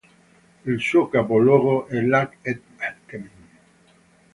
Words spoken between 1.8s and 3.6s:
è Lac-Etchemin.